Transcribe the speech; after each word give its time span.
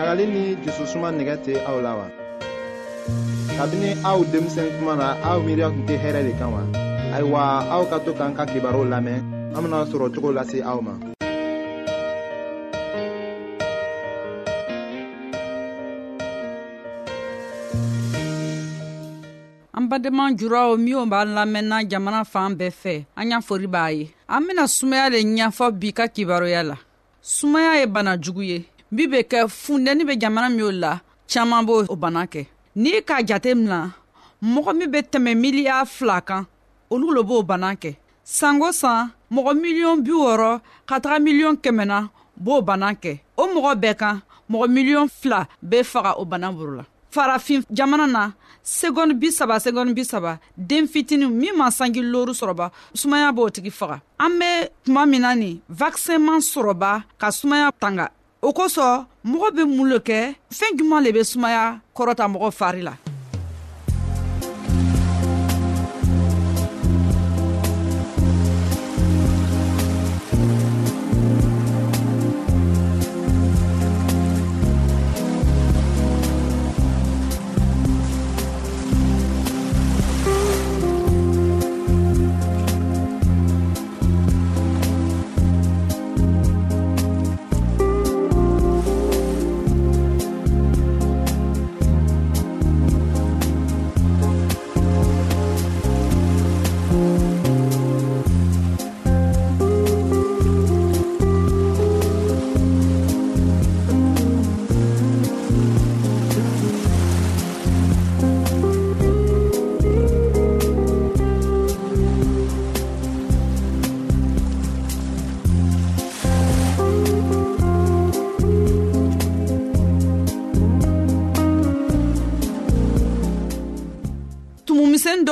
ɲagali 0.00 0.26
ni 0.32 0.42
jususuma 0.64 1.12
nɛgɛ 1.12 1.34
tɛ 1.44 1.52
aw 1.68 1.76
la 1.84 1.92
wa 2.00 2.06
kabini 3.56 3.90
aw 4.08 4.16
denmisɛn 4.32 4.72
kuma 4.80 4.96
na 4.96 5.08
aw 5.28 5.36
miiriya 5.44 5.68
tun 5.68 5.84
tɛ 5.88 5.94
hɛrɛ 6.02 6.20
de 6.26 6.32
kan 6.40 6.48
wa 6.56 6.62
ayiwa 7.14 7.40
aw 7.74 7.82
ka 7.90 7.98
to 8.04 8.14
k'an 8.16 8.32
ka 8.34 8.46
kibaru 8.48 8.88
lamɛn 8.88 9.20
an 9.52 9.60
bena 9.60 9.84
sɔrɔ 9.84 10.06
cogo 10.16 10.32
lase 10.32 10.56
aw 10.64 10.80
ma 10.80 10.92
an 19.76 19.84
badenma 19.90 20.32
juraw 20.32 20.78
minw 20.80 21.04
b'an 21.12 21.34
lamɛnna 21.36 21.84
jamana 21.84 22.24
fan 22.24 22.56
bɛɛ 22.56 22.70
fɛ 22.72 23.04
an 23.20 23.30
y'a 23.36 23.42
fori 23.44 23.66
b'a 23.68 23.92
ye 23.92 24.08
an 24.32 24.40
bena 24.48 24.64
sumaya 24.66 25.10
le 25.12 25.18
ɲɛfɔ 25.20 25.70
bi 25.76 25.92
ka 25.92 26.08
kibaroya 26.08 26.62
la 26.72 26.76
sumaya 27.20 27.76
ye 27.80 27.86
bana 27.86 28.16
jugu 28.16 28.40
ye 28.44 28.64
min 28.96 29.08
be 29.12 29.20
kɛ 29.30 29.38
fundɛni 29.62 30.02
be 30.08 30.14
jamana 30.22 30.48
minw 30.56 30.70
la 30.82 30.92
caaman 31.30 31.62
b'o 31.66 31.74
bana 32.02 32.22
kɛ 32.32 32.42
n'i 32.82 32.90
k'a 33.08 33.16
jate 33.28 33.50
mina 33.58 33.78
mɔgɔ 34.52 34.72
min 34.78 34.90
be 34.90 34.98
tɛmɛ 35.12 35.30
miliya 35.42 35.76
fila 35.86 36.20
kan 36.28 36.42
olu 36.90 37.06
lo 37.14 37.22
b'o 37.22 37.42
bana 37.46 37.70
kɛ 37.82 37.90
sango 38.24 38.72
san 38.72 39.10
mɔgɔ 39.34 39.52
miliyɔn 39.62 40.02
bi 40.04 40.10
wɔrɔ 40.10 40.60
ka 40.88 40.98
taga 41.00 41.18
miliyɔn 41.26 41.56
kɛmɛna 41.64 41.98
b'o 42.44 42.60
bana 42.68 42.88
kɛ 43.02 43.12
o 43.36 43.42
mɔgɔ 43.54 43.72
bɛɛ 43.82 43.94
kan 44.00 44.20
mɔgɔ 44.50 44.66
miliyɔn 44.76 45.08
fila 45.20 45.46
be 45.68 45.78
faga 45.92 46.18
o 46.20 46.24
bana 46.24 46.50
boro 46.52 46.72
la 46.80 46.84
farafin 47.14 47.60
jamana 47.72 48.06
na 48.10 48.32
segɔni 48.78 49.14
bisaba 49.20 49.54
segɔni 49.64 49.92
bisaba 49.98 50.32
den 50.56 50.84
fitini 50.92 51.26
min 51.40 51.54
ma 51.56 51.68
sanji 51.70 52.00
loru 52.12 52.32
sɔrɔba 52.34 52.66
sumaya 52.94 53.30
b'o 53.34 53.50
tigi 53.50 53.70
faga 53.70 53.96
an 54.18 54.32
be 54.38 54.48
tuma 54.84 55.06
min 55.08 55.22
na 55.22 55.34
nin 55.36 55.60
vakisɛn 55.78 56.18
man 56.20 56.40
sɔrɔba 56.40 57.02
ka 57.20 57.28
sumaya 57.30 57.70
tanga 57.80 58.06
o 58.48 58.52
kosɔn 58.58 58.96
mɔgɔ 59.30 59.48
be 59.56 59.62
mun 59.74 59.88
lo 59.92 59.98
kɛ 60.08 60.20
fɛɛn 60.58 60.72
juman 60.78 61.02
le 61.04 61.10
be 61.14 61.20
sumaya 61.30 61.80
kɔrɔta 61.96 62.24
mɔgɔ 62.32 62.48
fari 62.58 62.82
la 62.88 62.92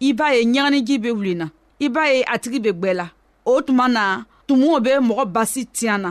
i 0.00 0.12
b'a 0.14 0.28
ye 0.34 0.42
ɲaganiji 0.44 0.96
bɛ 1.02 1.10
wuli 1.16 1.34
na 1.36 1.46
i 1.78 1.88
b'a 1.88 2.02
ye 2.08 2.24
a 2.26 2.38
tigi 2.38 2.58
bɛ 2.58 2.70
gbɛ 2.80 2.94
la 2.94 3.06
o 3.44 3.60
tuma 3.60 3.86
na 3.88 4.24
tumuw 4.48 4.80
bɛ 4.80 4.92
mɔgɔ 5.00 5.24
basi 5.34 5.64
tiɲan 5.66 6.00
na 6.02 6.10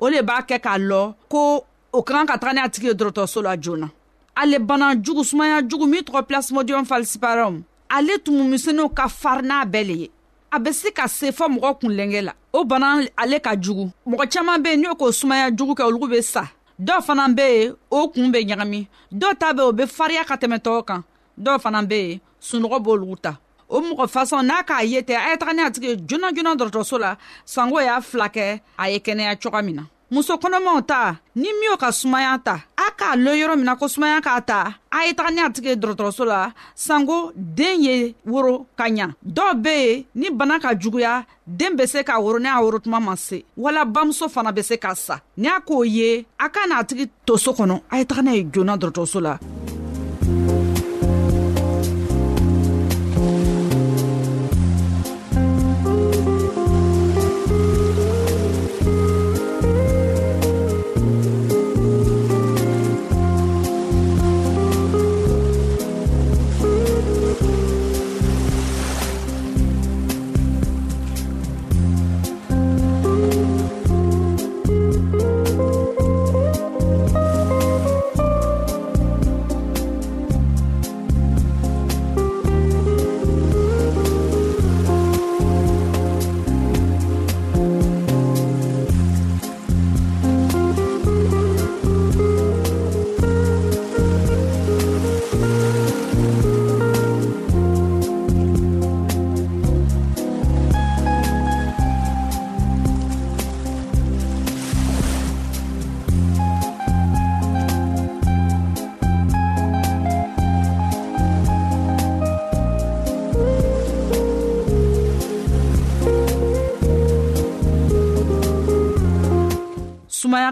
o 0.00 0.08
le 0.10 0.22
b'a 0.22 0.42
kɛ 0.48 0.58
k'a 0.58 0.78
lɔ 0.78 1.14
ko 1.28 1.64
o 1.92 2.02
ka 2.02 2.12
kan 2.14 2.26
ka 2.26 2.36
taga 2.38 2.52
ni 2.54 2.60
a 2.60 2.68
tigi 2.68 2.86
ye 2.88 2.92
dɔgɔtɔrɔso 2.92 3.42
la 3.42 3.56
joona 3.56 3.90
ale 4.34 4.58
bana 4.58 4.94
jugu 5.00 5.22
sumaya 5.24 5.62
jugu 5.62 5.86
min 5.86 6.02
tɔgɔ 6.02 6.22
plasmodium 6.26 6.84
falciparum 6.84 7.62
ale 7.88 8.18
tumumisɛnninw 8.18 8.90
ka 8.94 9.06
farin 9.08 9.46
n'a 9.46 9.64
bɛɛ 9.64 9.86
le 9.86 9.94
ye 9.94 10.10
a 10.50 10.58
bɛ 10.58 10.72
se 10.74 10.90
ka 10.90 11.06
se 11.06 11.30
fɔ 11.30 11.46
mɔgɔ 11.48 11.78
kunlenkɛ 11.80 12.20
la 12.24 12.32
o 12.52 12.64
bana 12.64 13.06
ale 13.16 13.38
ka 13.40 13.54
jugu 13.54 13.88
mɔgɔ 14.06 14.32
caman 14.34 14.58
bɛ 14.62 14.68
yen 14.74 14.80
n'o 14.82 14.96
k'o 14.98 15.12
sumaya 15.12 15.48
jugu 15.54 15.74
kɛ 15.74 15.82
olu 15.86 16.08
bɛ 16.10 16.22
sa 16.24 16.42
dɔw 16.80 17.02
fana 17.06 17.28
bɛ 17.28 17.48
yen 17.54 17.74
o 17.90 18.08
kun 18.08 18.32
bɛ 18.32 18.42
ɲagami 18.48 18.86
dɔw 19.14 19.38
ta 19.38 19.52
bɛ 19.54 19.58
yen 19.62 19.68
o 19.68 19.72
bɛ 19.72 19.86
farinya 19.86 20.24
ka 20.26 20.34
tɛmɛ 20.36 20.58
tɔw 20.58 20.84
kan 20.84 21.02
dɔw 21.40 21.58
fana 21.60 21.82
bɛ 21.86 21.94
yen 22.10 22.20
sunɔgɔ 22.40 22.78
b'olugu 22.84 23.16
ta 23.22 23.38
o 23.68 23.80
mɔgɔ 23.80 24.06
fasɔn 24.08 24.42
n'a 24.46 24.62
k'a 24.62 24.82
ye 24.84 25.00
tɛ 25.02 25.14
a 25.16 25.30
ye 25.32 25.36
taga 25.36 25.52
ni 25.52 25.62
a 25.62 25.70
tigi 25.70 25.96
joona 26.08 26.32
joona 26.34 26.54
dɔrɔtɔrɔso 26.56 26.98
la 26.98 27.16
sango 27.44 27.80
y'a 27.80 28.00
fila 28.00 28.28
kɛ 28.28 28.60
a 28.78 28.90
ye 28.90 28.98
kɛnɛya 28.98 29.36
coga 29.42 29.62
min 29.62 29.76
na 29.76 29.82
muso 30.10 30.34
kɔnɔmaw 30.38 30.86
ta 30.86 31.16
ni 31.36 31.48
min 31.60 31.76
ka 31.78 31.90
sumaya 31.92 32.38
ta 32.42 32.64
a 32.78 32.86
k'a 32.96 33.16
lɔn 33.16 33.36
yɔrɔ 33.36 33.56
min 33.56 33.64
na 33.66 33.76
ko 33.76 33.84
sumaya 33.86 34.20
k'a 34.22 34.40
ta 34.46 34.74
a 34.90 35.06
ye 35.06 35.12
taga 35.12 35.30
ni 35.34 35.40
a 35.42 35.50
tigi 35.50 35.66
ye 35.68 35.74
dɔrɔtɔrɔso 35.76 36.24
la 36.26 36.52
sanko 36.74 37.32
den 37.36 37.82
ye 37.82 38.14
woro 38.26 38.64
ka 38.76 38.84
ɲa 38.88 39.12
dɔw 39.26 39.62
be 39.62 39.70
yen 39.74 40.04
ni 40.14 40.30
bana 40.30 40.58
ka 40.58 40.70
juguya 40.74 41.26
den 41.46 41.76
be 41.76 41.86
se 41.86 41.98
k'a 42.02 42.18
woro 42.18 42.38
ni 42.40 42.48
a 42.48 42.52
woro 42.62 42.78
tuma 42.82 43.00
ma 43.02 43.14
se 43.16 43.44
wala 43.54 43.84
bamuso 43.84 44.28
fana 44.30 44.50
be 44.54 44.62
se 44.62 44.76
k'a 44.78 44.94
sa 44.96 45.18
ni 45.36 45.46
a 45.46 45.60
k'o 45.60 45.84
ye 45.86 46.24
a 46.40 46.48
ka 46.48 46.60
n'a 46.66 46.84
tigi 46.88 47.10
to 47.26 47.36
so 47.36 47.52
kɔnɔ 47.52 47.82
a 47.90 47.98
ye 47.98 48.04
taga 48.06 48.22
n'a 48.22 48.32
ye 48.32 48.44
joona 48.44 48.78
dɔrɔtɔrɔso 48.78 49.20
la 49.20 49.38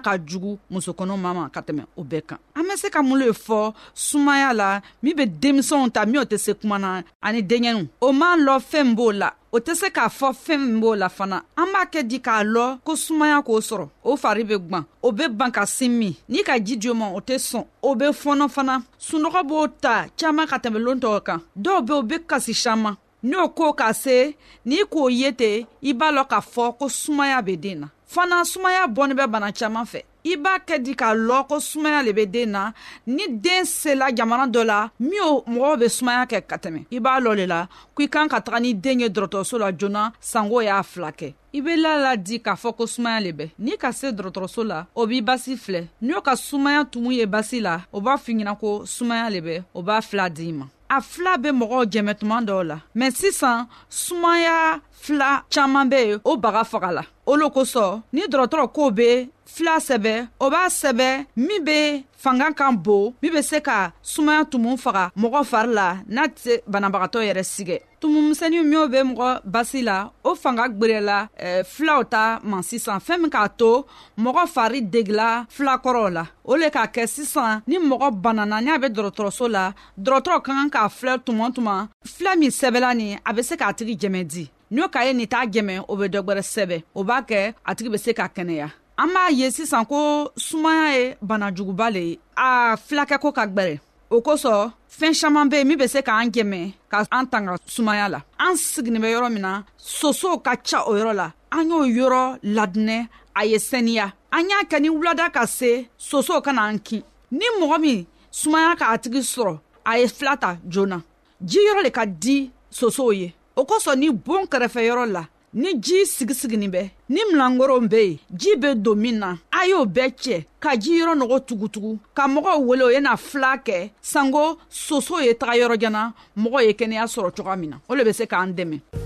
ka 0.06 0.12
jugu 0.28 0.52
musokɔnɔ 0.72 1.14
ma 1.24 1.30
ma 1.38 1.44
ka 1.54 1.60
tɛmɛ 1.66 1.82
o 2.00 2.02
bɛɛ 2.10 2.22
kan 2.28 2.38
an 2.58 2.62
be 2.68 2.74
se 2.82 2.88
ka 2.94 3.00
mun 3.06 3.18
le 3.22 3.26
fɔ 3.46 3.58
sumaya 4.06 4.50
la 4.60 4.68
min 5.02 5.14
be 5.18 5.24
denmisɛnw 5.42 5.90
ta 5.94 6.00
minw 6.10 6.24
tɛ 6.30 6.36
se 6.44 6.52
kuma 6.60 6.76
na 6.84 6.90
ani 7.26 7.40
denkɛniw 7.50 7.84
o 8.06 8.08
man 8.20 8.34
lɔ 8.46 8.54
fɛɛn 8.70 8.94
b'o 8.98 9.08
la 9.22 9.28
o 9.56 9.58
tɛ 9.66 9.72
se 9.80 9.88
k'a 9.96 10.06
fɔ 10.18 10.28
fɛɛn 10.44 10.60
min 10.66 10.80
b'o 10.82 10.94
la 11.02 11.08
fana 11.16 11.36
an 11.62 11.66
b'a 11.74 11.82
kɛ 11.92 12.00
di 12.10 12.18
k'a 12.26 12.42
lɔ 12.54 12.64
ko 12.86 12.92
sumaya 13.04 13.38
k'o 13.46 13.58
sɔrɔ 13.68 13.86
o 14.10 14.14
fari 14.22 14.44
be 14.50 14.56
gwan 14.66 14.84
o 15.06 15.08
be 15.16 15.24
ban 15.38 15.50
ka 15.56 15.64
sin 15.76 15.92
min 16.00 16.14
n'i 16.30 16.44
ka 16.48 16.54
ji 16.66 16.74
di 16.82 16.88
o 16.90 16.94
ma 16.94 17.06
o 17.18 17.20
tɛ 17.28 17.36
sɔn 17.48 17.64
o 17.82 17.94
be 17.94 18.06
fɔnɔ 18.22 18.46
fana 18.56 18.74
sunɔgɔ 19.08 19.40
b'o 19.50 19.66
ta 19.82 20.06
caaman 20.18 20.46
ka 20.46 20.56
tɛmɛ 20.62 20.78
loon 20.84 21.00
tɔgɔ 21.02 21.20
kan 21.26 21.40
dɔw 21.64 21.78
be 21.86 21.92
o 22.00 22.02
be 22.02 22.16
kasi 22.30 22.54
saman 22.54 22.94
n'o 23.24 23.48
ko 23.54 23.72
ka 23.72 23.92
se 23.92 24.36
n'i 24.66 24.84
k'o 24.92 25.08
ye 25.20 25.32
ten 25.40 25.66
i 25.82 25.92
b'a 25.98 26.14
lɔn 26.16 26.26
k'a 26.30 26.40
fɔ 26.54 26.76
ko 26.78 26.84
sumaya 26.88 27.40
be 27.46 27.56
den 27.56 27.80
na 27.80 27.86
fana 28.12 28.40
sumaya 28.44 28.86
bɔni 28.86 29.14
bɛ 29.18 29.24
bana 29.26 29.52
caaman 29.52 29.84
fɛ 29.86 30.00
i 30.24 30.36
b'a 30.36 30.58
kɛ 30.58 30.78
di 30.82 30.94
k'a 30.94 31.14
lɔn 31.14 31.46
ko 31.46 31.58
sumaya 31.60 32.02
le 32.02 32.12
be 32.12 32.26
den 32.26 32.50
na 32.50 32.72
ni 33.06 33.26
den 33.28 33.64
sela 33.64 34.10
jamana 34.10 34.46
dɔ 34.50 34.64
la 34.64 34.90
min 34.98 35.20
o 35.22 35.42
mɔgɔw 35.46 35.78
be 35.78 35.88
sumaya 35.88 36.26
kɛ 36.26 36.46
ka 36.46 36.56
tɛmɛ 36.56 36.86
i 36.90 37.00
b'a 37.00 37.20
lɔ 37.20 37.36
le 37.36 37.46
la 37.46 37.66
ko 37.94 38.02
i 38.04 38.08
kan 38.08 38.28
ka 38.28 38.38
taga 38.40 38.60
ni 38.60 38.74
den 38.74 39.00
ye 39.00 39.08
dɔrɔtɔrɔso 39.08 39.58
la 39.58 39.72
joona 39.72 40.12
sango 40.20 40.60
y'a 40.62 40.82
fila 40.84 41.10
kɛ 41.12 41.34
i 41.54 41.60
be 41.60 41.76
la 41.76 41.96
la 41.98 42.14
di 42.16 42.38
k'a 42.38 42.54
fɔ 42.54 42.76
ko 42.76 42.86
sumaya 42.86 43.20
le 43.20 43.32
bɛ 43.32 43.50
n'i 43.58 43.76
ka 43.76 43.90
se 43.92 44.12
dɔrɔtɔrɔso 44.12 44.66
la 44.66 44.86
o 44.94 45.06
b'i 45.06 45.20
basi 45.20 45.56
filɛ 45.56 45.88
n'i 46.00 46.14
o 46.14 46.20
ka 46.20 46.34
sumaya 46.36 46.84
tumu 46.84 47.10
ye 47.10 47.26
basi 47.26 47.60
la 47.60 47.80
o 47.92 48.00
b'a 48.00 48.16
fiɲina 48.16 48.56
ko 48.60 48.84
sumaya 48.86 49.28
le 49.30 49.40
bɛ 49.40 49.64
o 49.74 49.82
b'a 49.82 50.00
fila 50.00 50.30
d'i 50.30 50.52
ma 50.52 50.66
a 50.90 51.00
fila 51.02 51.36
be 51.38 51.48
mɔgɔw 51.48 51.84
jɛmɛ 51.90 52.14
tuma 52.14 52.40
dɔw 52.44 52.62
la 52.66 52.78
mɛn 52.94 53.10
sisan 53.12 53.66
sumaya 53.90 54.80
fila 54.92 55.42
caaman 55.50 55.88
be 55.88 55.96
yen 55.96 56.20
o 56.24 56.36
baga 56.36 56.62
faga 56.64 56.92
la 56.94 57.02
o 57.30 57.34
lo 57.40 57.48
kosɔn 57.56 57.92
ni 58.14 58.22
dɔgɔtɔrɔ 58.32 58.66
kow 58.76 58.88
be 58.98 59.10
fila 59.54 59.74
sɛbɛ 59.88 60.14
o 60.38 60.50
b'a 60.50 60.64
sɛbɛ 60.80 61.26
min 61.36 61.64
be 61.64 62.04
fanga 62.24 62.52
kan 62.54 62.72
bon 62.76 63.14
min 63.22 63.32
be 63.34 63.42
se 63.42 63.60
ka 63.60 63.90
sumaya 64.02 64.44
tumu 64.50 64.76
faga 64.78 65.10
mɔgɔ 65.18 65.40
fari 65.50 65.72
la 65.74 65.96
n'a 66.08 66.24
tɛ 66.28 66.62
banabagatɔ 66.70 67.18
yɛrɛ 67.28 67.42
sigɛ 67.42 67.78
tumumisɛni 68.00 68.62
minw 68.64 68.86
be 68.86 68.98
mɔgɔ 69.02 69.40
basi 69.44 69.82
la 69.82 70.10
o 70.22 70.34
fanga 70.36 70.68
gwerɛla 70.68 71.28
eh, 71.36 71.62
filaw 71.64 72.04
ta 72.08 72.38
man 72.44 72.62
sisan 72.62 73.00
fɛɛn 73.00 73.20
min 73.22 73.30
k'a 73.30 73.48
to 73.56 73.84
mɔgɔ 74.20 74.46
fari 74.54 74.80
degila 74.82 75.46
filakɔrɔw 75.50 76.12
la 76.12 76.24
o 76.44 76.54
le 76.54 76.70
k'a 76.70 76.86
kɛ 76.94 77.06
sisan 77.08 77.60
ni 77.66 77.76
mɔgɔ 77.78 78.20
banana 78.22 78.60
ni 78.60 78.70
a 78.70 78.78
be 78.78 78.86
dɔrɔtɔrɔso 78.86 79.48
la 79.50 79.72
dɔrɔtɔrɔ 79.98 80.42
ka 80.44 80.52
kan 80.52 80.70
k'a 80.70 80.88
filɛ 80.88 81.24
tuma 81.26 81.50
tuma 81.52 81.88
fila 82.04 82.36
min 82.36 82.50
sɛbɛla 82.50 82.94
nin 82.96 83.18
a 83.26 83.32
be 83.34 83.42
se 83.42 83.56
k'a 83.56 83.72
tigi 83.76 83.98
jɛmɛ 84.06 84.24
di 84.30 84.50
n'o 84.70 84.88
ka 84.88 85.02
ye 85.04 85.12
nin 85.14 85.26
t'a 85.26 85.46
jɛmɛ 85.46 85.84
o 85.88 85.94
bɛ 85.96 86.06
dɔ 86.10 86.20
wɛrɛ 86.26 86.42
sɛbɛ 86.42 86.82
o 86.94 87.04
b'a 87.04 87.22
kɛ 87.28 87.54
a 87.64 87.74
tigi 87.74 87.88
bɛ 87.90 87.98
se 87.98 88.12
ka 88.12 88.26
kɛnɛya 88.28 88.70
an 88.98 89.08
b'a 89.14 89.30
ye 89.30 89.50
sisan 89.50 89.84
ko 89.86 90.30
sumaya 90.36 90.90
ye 90.98 91.14
banajuguba 91.22 91.90
le 91.92 91.98
ye 92.00 92.18
a 92.36 92.76
filakɛ 92.76 93.18
ko 93.20 93.30
ka 93.32 93.46
gbɛrɛ 93.46 93.78
o 94.10 94.20
kosɔn 94.20 94.72
fɛn 94.90 95.14
caman 95.20 95.48
be 95.48 95.58
yen 95.58 95.68
min 95.68 95.78
be 95.78 95.86
se 95.86 96.02
k'an 96.02 96.32
jɛmɛ 96.32 96.72
ka 96.90 97.04
an 97.12 97.26
tanga 97.28 97.56
sumaya 97.66 98.08
la 98.10 98.22
an 98.40 98.56
siginin 98.56 98.98
bɛ 98.98 99.12
yɔrɔ 99.14 99.32
min 99.32 99.42
na 99.42 99.62
sosow 99.78 100.38
ka 100.42 100.56
ca 100.56 100.82
o 100.86 100.94
yɔrɔ 100.96 101.14
la 101.14 101.32
an 101.52 101.70
y'o 101.70 101.84
yɔrɔ 101.86 102.38
ladinɛ 102.42 103.08
a 103.36 103.44
ye 103.46 103.58
sɛniya 103.58 104.10
an 104.32 104.50
y'a 104.50 104.66
kɛ 104.68 104.80
ni 104.80 104.88
wulada 104.90 105.30
ka 105.32 105.44
se 105.46 105.88
sosow 105.96 106.40
ka 106.42 106.50
na 106.52 106.76
kin 106.78 107.04
ni 107.30 107.44
mɔgɔ 107.60 107.80
min 107.80 108.06
sumaya 108.32 108.74
k'a 108.76 108.98
tigi 108.98 109.20
sɔrɔ 109.22 109.60
a 109.86 109.98
ye 109.98 110.08
fila 110.08 110.36
ta 110.36 110.56
joona 110.68 111.00
ji 111.44 111.60
yɔrɔ 111.60 111.84
le 111.84 111.90
ka 111.90 112.04
di 112.04 112.50
sosow 112.68 113.10
ye 113.12 113.32
o 113.56 113.64
kosɔn 113.64 113.96
ni 113.98 114.10
boon 114.10 114.44
kɛrɛfɛyɔrɔ 114.46 115.06
la 115.12 115.22
ni 115.54 115.70
jii 115.80 116.04
sigisiginin 116.04 116.70
bɛ 116.70 116.90
ni 117.08 117.20
milankoron 117.30 117.88
be 117.88 117.96
yen 118.02 118.18
jii 118.36 118.56
be 118.60 118.74
don 118.74 118.96
min 119.00 119.18
na 119.18 119.36
a 119.50 119.66
y'o 119.66 119.86
bɛɛ 119.86 120.12
cɛ 120.22 120.44
ka 120.60 120.76
ji 120.76 120.98
yɔrɔ 121.00 121.16
nɔgɔ 121.16 121.46
tugutugu 121.46 121.98
ka 122.14 122.28
mɔgɔw 122.28 122.66
wele 122.66 122.82
o 122.84 122.90
yena 122.92 123.16
fila 123.16 123.56
kɛ 123.64 123.90
sanko 124.02 124.58
soso 124.68 125.20
ye 125.24 125.32
taga 125.34 125.56
yɔrɔjana 125.56 126.12
mɔgɔ 126.36 126.66
ye 126.66 126.72
kɛnɛya 126.74 127.06
sɔrɔ 127.08 127.34
coga 127.34 127.56
min 127.56 127.70
na 127.70 127.76
o 127.88 127.94
le 127.94 128.04
be 128.04 128.12
se 128.12 128.26
k'an 128.26 128.54
dɛmɛ 128.54 129.05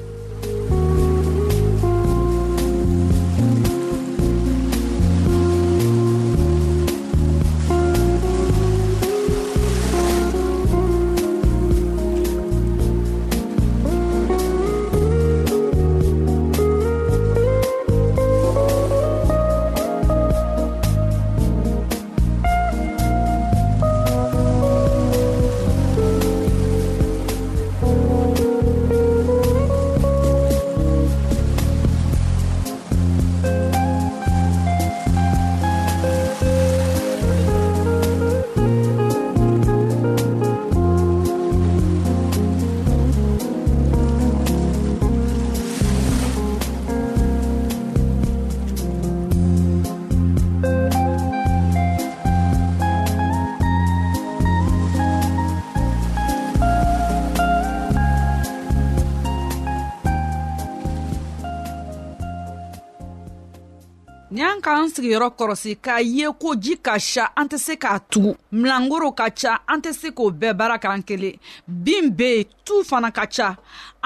k'an 64.71 64.87
sigiyɔrɔ 64.95 65.27
kɔrɔsi 65.39 65.71
k'a 65.85 65.99
ye 66.01 66.27
ko 66.43 66.55
ji 66.55 66.79
ka 66.79 66.95
sa 67.03 67.25
an 67.35 67.47
tɛ 67.51 67.59
se 67.59 67.75
k'a 67.83 67.99
tugu 68.11 68.33
milangoro 68.53 69.11
ka 69.19 69.27
ca 69.41 69.53
an 69.67 69.81
tɛ 69.85 69.91
se 70.01 70.09
k'o 70.17 70.31
bɛɛ 70.31 70.53
baara 70.59 70.79
k'an 70.79 71.03
kelen 71.03 71.35
bin 71.67 72.09
be 72.19 72.29
yen 72.37 72.45
tu 72.65 72.75
fana 72.87 73.11
ka 73.13 73.25
ca 73.37 73.57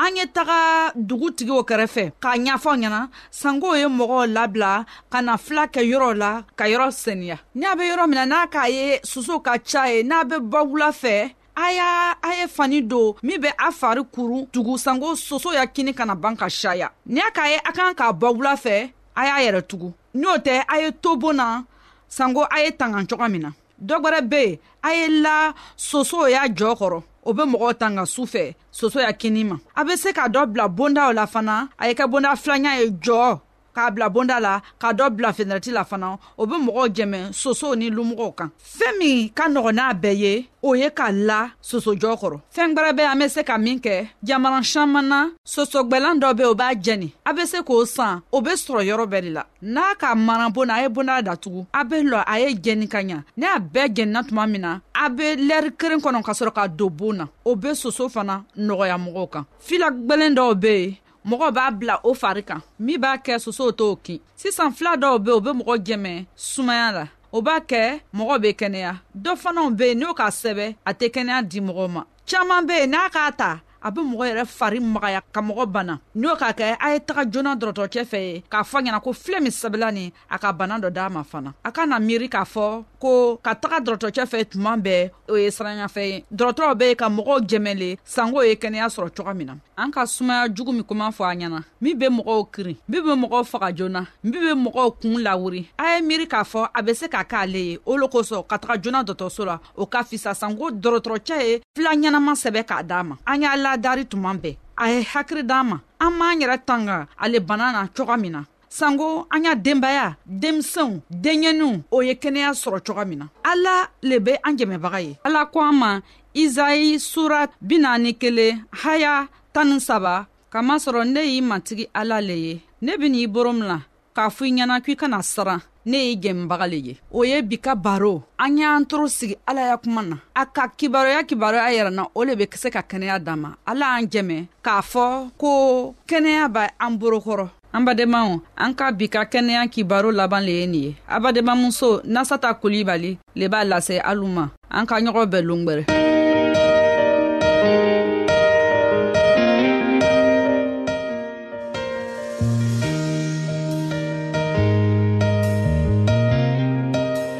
an 0.02 0.16
ye 0.16 0.24
taga 0.36 0.92
dugutigiw 0.96 1.60
kɛrɛfɛ 1.68 2.04
k'a 2.22 2.32
ɲafɔ 2.46 2.72
ɲɛna 2.80 3.00
sankow 3.30 3.74
ye 3.76 3.84
mɔgɔw 3.92 4.24
labila 4.36 4.86
ka 5.12 5.20
na 5.20 5.36
fila 5.36 5.64
kɛ 5.68 5.80
yɔrɔ 5.90 6.14
la 6.22 6.30
ka 6.56 6.64
yɔrɔ 6.64 6.88
seniya 7.02 7.38
n'a 7.54 7.76
be 7.78 7.84
yɔrɔ 7.92 8.04
min 8.08 8.18
na 8.20 8.26
n'a 8.32 8.46
k'a 8.54 8.68
ye 8.72 9.00
soso 9.04 9.40
ka 9.40 9.54
ca 9.70 9.84
ye 9.92 10.02
n'a 10.02 10.24
be 10.24 10.36
bɔ 10.36 10.60
wula 10.72 10.88
fɛ 11.02 11.14
a 11.56 11.66
y'a 11.76 11.88
a 12.28 12.30
ye 12.40 12.46
fani 12.48 12.80
don 12.80 13.12
min 13.22 13.38
be 13.38 13.48
a 13.48 13.68
fari 13.80 14.00
kurun 14.16 14.46
tugu 14.52 14.78
sanko 14.78 15.12
soso 15.14 15.52
ya 15.52 15.66
kini 15.66 15.92
kana 15.92 16.14
ban 16.16 16.34
ka 16.34 16.48
saya 16.48 16.88
ni 17.06 17.20
a 17.20 17.30
k'a 17.34 17.50
ye 17.52 17.56
a 17.68 17.70
kan 17.80 17.92
k'a 17.94 18.12
bɔ 18.18 18.28
wula 18.36 18.54
fɛ 18.56 18.78
a 19.14 19.22
y'a 19.28 19.44
yɛrɛ 19.52 19.62
tugun 19.68 19.92
n'o 20.20 20.36
tɛ 20.46 20.62
a 20.68 20.78
ye 20.82 20.90
to 21.02 21.16
bon 21.16 21.34
na 21.36 21.62
sanko 22.08 22.42
a 22.50 22.58
ye 22.64 22.70
tanga 22.80 23.02
coga 23.08 23.28
min 23.28 23.42
na 23.46 23.50
dɔ 23.86 23.94
gwɛrɛ 24.02 24.20
be 24.32 24.42
yen 24.46 24.58
a 24.82 24.90
ye 24.94 25.06
la 25.24 25.52
soso 25.76 26.28
y'a 26.30 26.46
jɔɔ 26.58 26.72
kɔrɔ 26.80 27.00
o 27.24 27.30
be 27.32 27.42
mɔgɔw 27.50 27.72
tanga 27.82 28.02
su 28.06 28.22
fɛ 28.22 28.54
soso 28.70 28.98
y'a 29.00 29.12
kini 29.12 29.42
ma 29.50 29.56
a 29.74 29.84
be 29.84 29.96
se 29.96 30.10
k'a 30.16 30.28
dɔ 30.34 30.46
bila 30.52 30.68
bondaw 30.68 31.12
la 31.14 31.26
fana 31.26 31.68
a 31.80 31.88
ye 31.88 31.94
kɛ 31.98 32.04
bonda 32.10 32.30
filanya 32.42 32.78
ye 32.80 32.86
jɔɔ 33.04 33.32
k'a 33.74 33.90
bila 33.90 34.08
bonda 34.08 34.38
la 34.40 34.60
ka 34.78 34.92
dɔ 34.94 35.10
bila 35.10 35.32
fenɛrɛti 35.36 35.70
la 35.74 35.84
fana 35.84 36.08
o 36.38 36.46
be 36.46 36.54
mɔgɔw 36.66 36.86
jɛmɛ 36.96 37.18
sosow 37.42 37.74
ni 37.74 37.90
lumɔgɔw 37.90 38.30
kan 38.38 38.50
fɛɛn 38.78 38.96
min 38.98 39.28
ka 39.34 39.44
nɔgɔ 39.50 39.70
n'a 39.74 39.86
bɛɛ 39.92 40.14
ye 40.22 40.34
o 40.62 40.72
ye 40.78 40.88
ka 40.90 41.10
la 41.10 41.50
sosojɔ 41.60 42.14
kɔrɔ 42.20 42.38
fɛɛn 42.54 42.74
gwɛrɛ 42.76 43.04
an 43.12 43.18
be 43.18 43.28
se 43.28 43.42
ka 43.42 43.58
min 43.58 43.78
kɛ 43.80 44.08
jamana 44.22 44.62
saman 44.64 45.08
na 45.08 45.20
sosogwɛlan 45.44 46.20
dɔ 46.22 46.34
be 46.36 46.44
o 46.44 46.54
b'a 46.54 46.74
jɛni 46.80 47.12
a 47.26 47.32
be 47.34 47.46
se 47.46 47.58
k'o 47.62 47.84
san 47.86 48.22
o 48.32 48.40
be 48.40 48.50
sɔrɔ 48.50 48.82
yɔrɔ 48.86 49.06
bɛɛ 49.10 49.22
de 49.22 49.30
la 49.30 49.44
n'a 49.62 49.94
ka 49.98 50.14
mana 50.14 50.48
bonna 50.50 50.74
a 50.78 50.82
ye 50.82 50.88
bonda 50.88 51.22
datugu 51.22 51.66
a 51.74 51.84
be 51.84 51.96
lɔ 51.96 52.22
a 52.26 52.38
ye 52.40 52.54
jɛni 52.54 52.88
ka 52.88 52.98
ɲa 53.02 53.22
ni 53.36 53.44
a 53.46 53.58
bɛɛ 53.58 53.88
jɛnina 53.96 54.22
tuma 54.28 54.46
min 54.48 54.60
na 54.62 54.78
a 54.94 55.10
be 55.10 55.34
lɛri 55.48 55.76
keren 55.76 55.98
kɔnɔ 56.00 56.22
ka 56.22 56.32
sɔrɔ 56.32 56.52
ka 56.54 56.66
don 56.68 56.88
boon 56.90 57.16
na 57.16 57.26
o 57.44 57.56
be 57.56 57.74
soso 57.74 58.08
fana 58.08 58.44
nɔgɔya 58.56 58.98
mɔgɔw 59.04 59.30
kan 59.30 59.44
fila 59.58 59.90
gwɛlen 59.90 60.34
dɔw 60.36 60.54
be 60.60 60.66
yen 60.74 60.96
mɔgɔ 61.26 61.50
b'a 61.52 61.70
bila 61.72 61.96
o 62.04 62.14
fari 62.14 62.42
kan 62.46 62.60
min 62.78 62.98
b'a 63.00 63.16
kɛ 63.24 63.38
sosow 63.40 63.72
t'o 63.72 63.96
kin 64.04 64.20
sisan 64.36 64.72
fila 64.76 64.96
dɔw 64.96 65.18
be 65.24 65.30
o 65.32 65.40
be 65.40 65.50
mɔgɔ 65.50 65.74
jɛmɛ 65.86 66.26
sumaya 66.36 66.92
la 66.92 67.04
o 67.32 67.40
b'a 67.42 67.60
kɛ 67.60 68.00
mɔgɔ 68.14 68.40
be 68.42 68.52
kɛnɛya 68.60 68.94
dɔ 69.16 69.36
fanaw 69.42 69.70
be 69.76 69.86
yen 69.86 69.98
n'o 70.00 70.14
k'a 70.14 70.28
sɛbɛ 70.30 70.76
a 70.84 70.92
tɛ 70.94 71.08
kɛnɛya 71.14 71.42
di 71.48 71.60
mɔgɔw 71.60 71.90
ma 71.90 72.02
caaman 72.26 72.66
be 72.66 72.74
yen 72.74 72.90
n'a 72.90 73.08
k'a 73.08 73.32
ta 73.36 73.63
a 73.84 73.90
be 73.90 74.00
mɔgɔ 74.00 74.24
yɛrɛ 74.30 74.44
fari 74.48 74.80
magaya 74.80 75.20
ka 75.32 75.40
mɔgɔ 75.42 75.66
bana 75.68 76.00
n'i 76.14 76.26
y'o 76.26 76.36
k'a 76.36 76.52
kɛ 76.56 76.76
a 76.80 76.92
ye 76.94 76.98
taga 77.00 77.24
joona 77.30 77.52
dɔrɔtɔcɛ 77.54 78.00
fɛ 78.08 78.18
ye 78.26 78.42
k'a 78.50 78.62
fɔ 78.64 78.80
ɲɛna 78.84 79.00
ko 79.02 79.10
filɛ 79.12 79.40
min 79.42 79.50
sɛbɛla 79.52 79.92
nin 79.92 80.10
a 80.30 80.38
ka 80.38 80.52
bana 80.52 80.78
dɔ 80.80 80.90
d'a 80.90 81.08
ma 81.10 81.22
fana 81.22 81.52
a 81.62 81.70
ka 81.70 81.84
na 81.86 81.98
miiri 82.00 82.28
k'a 82.28 82.44
fɔ 82.48 82.84
ko 82.98 83.36
ka 83.42 83.52
taga 83.54 83.78
dɔrɔtɔcɛ 83.84 84.24
fɛ 84.24 84.44
tuma 84.46 84.76
bɛɛ 84.80 85.10
o 85.28 85.36
ye 85.36 85.48
siranyafɛn 85.50 86.08
ye 86.08 86.24
dɔrɔtɔrɔw 86.34 86.74
be 86.78 86.94
ka 86.94 87.08
mɔgɔw 87.10 87.38
jɛmɛle 87.48 87.98
sango 88.04 88.40
ye 88.42 88.54
kɛnɛya 88.54 88.88
sɔrɔ 88.88 89.10
coga 89.16 89.34
min 89.34 89.46
na 89.48 89.54
an 89.76 89.90
ka 89.92 90.04
sumaya 90.06 90.48
jugu 90.48 90.72
min 90.72 90.84
kuma 90.84 91.08
fɔ 91.10 91.24
a 91.28 91.34
ɲɛna 91.36 91.62
min 91.80 91.98
be 91.98 92.06
mɔgɔw 92.06 92.48
kirin 92.50 92.76
min 92.88 93.02
be 93.04 93.10
mɔgɔw 93.12 93.44
faga 93.52 93.74
joona 93.76 94.06
min 94.22 94.32
be 94.40 94.52
mɔgɔw 94.70 94.98
kuun 94.98 95.22
lawuri 95.22 95.66
a 95.78 95.96
ye 95.98 96.02
miiri 96.02 96.26
k'a 96.26 96.42
fɔ 96.50 96.70
a 96.74 96.82
be 96.82 96.94
se 96.94 97.06
ka 97.08 97.22
k'ale 97.24 97.54
ye 97.56 97.78
o 97.84 97.96
lo 97.96 98.06
kosɔn 98.08 98.46
ka 98.48 98.56
taga 98.58 98.80
joona 98.80 99.04
dɔtɔso 99.04 99.44
la 99.44 99.58
o 99.76 99.84
ka 99.86 100.02
fisa 100.04 100.32
sango 100.34 100.70
dɔrɔtɔrɔcɛ 100.70 101.36
ye 101.44 101.60
fila 101.76 101.90
ɲɛnama 101.94 102.32
sɛbɛ 102.32 102.64
k'a 102.64 102.82
d'a 102.86 103.02
ma 103.04 103.16
an 103.26 103.42
y'a 103.42 103.56
la 103.58 103.73
b'a 103.74 103.76
dari 103.76 104.04
tuma 104.06 104.32
bɛɛ 104.34 104.56
a 104.76 104.86
ye 104.90 105.02
hakiri 105.02 105.42
d'an 105.42 105.64
ma 105.66 105.76
an 105.98 106.10
m'an 106.14 106.38
yɛrɛ 106.40 106.58
tanga 106.64 107.06
ale 107.18 107.38
bana 107.40 107.72
na 107.72 107.86
coga 107.88 108.16
min 108.16 108.30
na 108.32 108.44
sanko 108.68 109.26
an 109.30 109.44
y'a 109.44 109.54
denbaya 109.54 110.16
denmisɛnw 110.26 111.00
denɲɛninw 111.10 111.82
o 111.90 112.00
ye 112.02 112.14
kɛnɛya 112.14 112.52
sɔrɔ 112.54 112.80
coga 112.86 113.04
min 113.04 113.18
na 113.18 113.26
ala 113.42 113.88
le 114.02 114.18
be 114.20 114.32
an 114.44 114.56
jɛmɛbaga 114.56 115.00
ye 115.04 115.16
ala 115.24 115.46
ko 115.46 115.60
an 115.60 115.72
ma 115.74 116.00
izayi 116.34 116.98
sura 117.00 117.46
bi 117.60 117.76
naani 117.78 118.14
kelen 118.14 118.64
haya 118.84 119.26
tani 119.52 119.80
saba 119.80 120.26
kamasɔrɔ 120.50 121.04
ne 121.06 121.22
y'i 121.24 121.40
matigi 121.42 121.88
ala 121.94 122.20
le 122.20 122.34
ye 122.34 122.60
ne 122.82 122.92
bin'i 122.98 123.26
boro 123.26 123.52
min 123.52 123.66
la 123.66 123.78
k'a 124.14 124.30
fɔ 124.30 124.46
i 124.46 124.50
ɲɛna 124.54 124.80
k'i 124.80 124.96
kana 124.96 125.22
sara 125.22 125.58
ne 125.86 125.96
ye 125.98 126.14
jɛnibaga 126.16 126.66
le 126.66 126.78
ye 126.78 126.96
o 127.12 127.24
ye 127.24 127.42
bi 127.42 127.56
ka 127.58 127.74
baro 127.74 128.22
an 128.38 128.56
y'an 128.56 128.86
toro 128.86 129.08
sigi 129.08 129.36
ala 129.46 129.60
ya 129.66 129.76
kuma 129.76 130.02
na 130.02 130.16
a 130.34 130.46
ka 130.46 130.68
kibaroya 130.68 131.24
kibaroya 131.26 131.68
yɛrɛna 131.74 132.06
o 132.14 132.22
le 132.24 132.36
be 132.36 132.46
se 132.54 132.70
ka 132.70 132.80
kɛnɛya 132.82 133.18
dan 133.18 133.40
ma 133.40 133.50
ala 133.66 133.96
an 133.98 134.06
jɛmɛ 134.06 134.46
k'a 134.62 134.82
fɔ 134.82 135.30
ko 135.36 135.94
kɛnɛya 136.06 136.48
b' 136.48 136.70
an 136.78 136.96
borokɔrɔ 136.98 137.48
an 137.72 137.84
badenmaw 137.84 138.40
an 138.56 138.74
ka 138.74 138.92
bi 138.92 139.08
ka 139.08 139.24
kɛnɛya 139.26 139.66
kibaro 139.68 140.10
laban 140.14 140.42
le 140.46 140.52
ye 140.62 140.66
nin 140.66 140.82
ye 140.82 140.96
a 141.08 141.18
badenmamuso 141.20 142.02
nasata 142.06 142.54
kulibali 142.54 143.18
le 143.34 143.48
b'a 143.48 143.64
lase 143.66 143.98
alu 144.02 144.26
ma 144.28 144.48
an 144.70 144.86
ka 144.86 144.96
ɲɔgɔn 145.00 145.26
bɛɛ 145.30 145.42
longwɛrɛ 145.42 145.84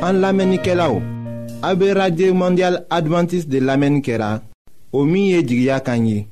An 0.05 0.21
lamenike 0.21 0.75
la 0.77 0.91
ou, 0.93 1.01
A 1.65 1.73
be 1.75 1.87
radye 1.97 2.29
mondial 2.37 2.83
adventis 2.93 3.47
de 3.49 3.57
lamenike 3.59 4.19
la, 4.21 4.43
O 4.93 5.05
miye 5.09 5.41
di 5.43 5.63
gya 5.65 5.79
kanyi, 5.81 6.27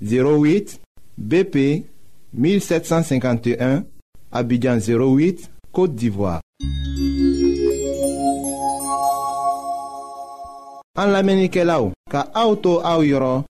08 0.00 0.76
BP 1.18 1.56
1751, 2.34 3.82
Abidjan 4.30 4.78
08, 4.78 5.48
Kote 5.74 5.96
d'Ivoire. 5.98 6.38
An 10.94 11.10
lamenike 11.10 11.66
la 11.66 11.80
ou, 11.82 11.90
Ka 12.12 12.28
aoutou 12.32 12.78
aou 12.84 13.02
yoron, 13.02 13.42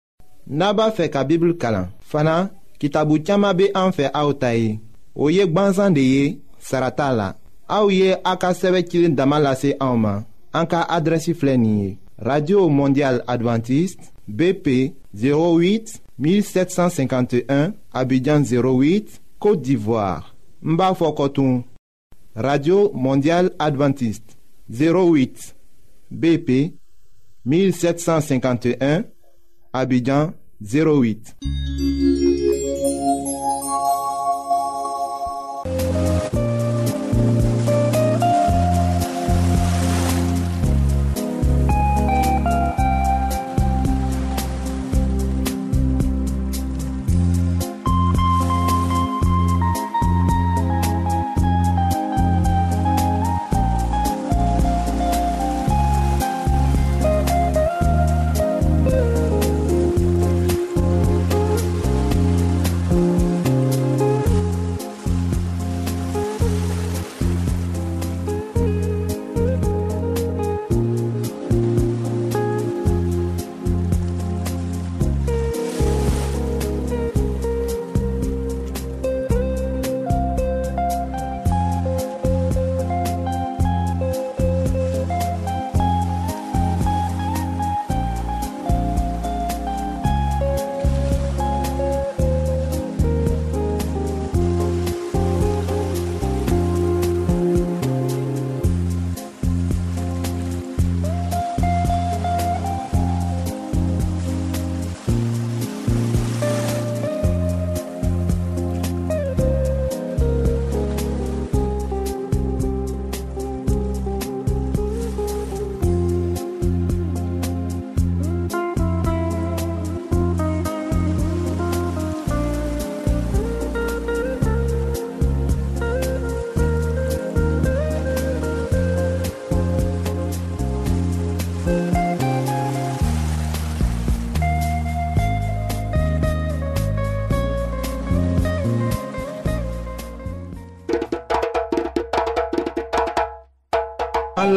Naba 0.49 0.89
fe 0.97 1.11
ka 1.13 1.27
bibl 1.29 1.53
kalan, 1.61 1.93
Fana, 2.01 2.47
Kitabu 2.81 3.21
tsyama 3.21 3.53
be 3.53 3.69
anfe 3.77 4.09
aoutayi, 4.15 4.79
O 5.15 5.29
yek 5.29 5.53
banzan 5.53 5.93
de 5.93 6.07
ye, 6.17 6.25
Sarata 6.59 7.11
la, 7.13 7.35
Aouye 7.71 8.17
Aka 8.25 8.51
17 8.53 9.15
ka 10.67 11.01
radio 12.19 12.69
mondial 12.69 13.23
adventiste 13.29 14.03
bp 14.27 14.93
08 15.15 16.03
1751 16.19 17.71
abidjan 17.93 18.43
08 18.43 19.21
côte 19.39 19.63
d'ivoire 19.63 20.35
Mba 20.63 20.93
radio 22.35 22.91
mondial 22.93 23.53
adventiste 23.61 24.37
08 24.69 25.55
bp 26.11 26.75
1751 27.47 29.05
abidjan 29.73 30.33
08 30.61 31.37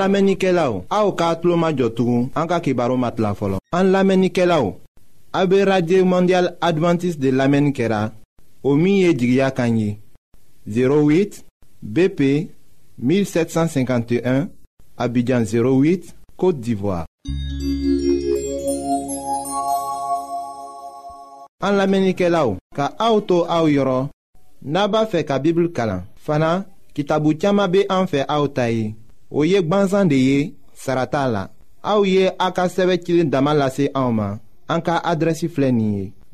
An 0.03 0.11
lamenike 0.11 0.51
la 0.51 0.65
ou, 0.69 0.83
a 0.91 0.97
ou 1.07 1.13
ka 1.15 1.29
atlo 1.31 1.55
ma 1.55 1.69
jotou, 1.71 2.25
an 2.35 2.47
ka 2.51 2.57
ki 2.59 2.73
baro 2.75 2.97
mat 2.99 3.21
la 3.23 3.29
folon. 3.39 3.61
An 3.71 3.87
lamenike 3.93 4.43
la 4.45 4.57
ou, 4.59 4.73
abe 5.31 5.61
Radye 5.65 6.01
Mondial 6.03 6.49
Adventist 6.59 7.21
de 7.23 7.29
lamenikera, 7.31 8.11
omiye 8.67 9.13
djigya 9.13 9.47
kanyi, 9.55 9.93
08 10.67 11.45
BP 11.81 12.19
1751, 12.99 14.49
abidjan 14.97 15.47
08, 15.47 16.11
Kote 16.35 16.59
d'Ivoire. 16.59 17.05
An 21.63 21.79
lamenike 21.79 22.27
la 22.27 22.41
ou, 22.49 22.57
ka 22.75 22.89
a 22.99 23.07
ou 23.15 23.23
to 23.23 23.39
a 23.47 23.61
ou 23.63 23.71
yoron, 23.71 24.11
naba 24.61 25.05
fe 25.07 25.23
ka 25.23 25.39
bibl 25.39 25.71
kalan, 25.71 26.03
fana 26.27 26.65
ki 26.91 27.07
tabu 27.07 27.37
tiyama 27.39 27.69
be 27.71 27.85
an 27.87 28.11
fe 28.11 28.25
a 28.27 28.41
ou 28.43 28.51
tayi. 28.51 28.91
Oye 29.33 29.53
ye 29.61 30.51
Saratala. 30.75 31.49
de 31.81 32.07
ye 32.07 32.25
la 32.37 33.69
aw 34.69 34.81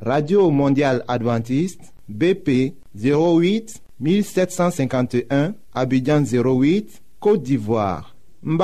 radio 0.01 0.49
mondiale 0.51 1.03
Adventiste, 1.07 1.81
bp 2.09 2.73
08 2.95 3.77
1751 4.01 5.53
abidjan 5.73 6.23
08 6.23 7.01
côte 7.21 7.41
d'ivoire 7.43 8.15
n 8.45 8.57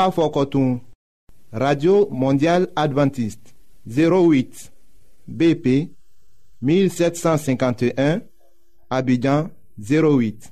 radio 1.53 2.07
mondiale 2.11 2.67
Adventiste, 2.75 3.55
08 3.87 4.69
bp 5.29 5.67
1751 6.61 8.21
abidjan 8.89 9.49
08 9.79 10.51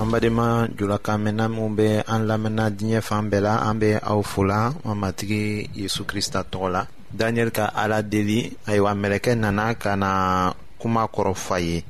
an 0.00 0.08
badenma 0.12 0.68
julakan 0.76 1.18
mɛnna 1.24 1.44
minw 1.52 1.70
be 1.76 1.86
an 2.14 2.22
lamɛnna 2.28 2.64
diɲɛ 2.78 3.00
fan 3.08 3.30
bɛɛ 3.30 3.40
la 3.46 3.52
an 3.68 3.78
be 3.80 3.90
aw 3.96 4.20
fola 4.22 4.72
an 4.84 4.96
matigi 5.00 5.68
yezu 5.74 6.02
krista 6.10 6.40
tɔgɔ 6.52 6.68
la 6.72 6.82
daniyɛli 7.18 7.52
ka 7.54 7.70
ala 7.74 8.02
deli 8.02 8.40
ayiwa 8.68 8.92
mɛlɛkɛ 8.92 9.32
nana 9.40 9.74
ka 9.74 9.94
na 9.96 10.10
kuma 10.78 11.08
kɔrɔ 11.08 11.32
fa 11.36 11.56
ye 11.60 11.80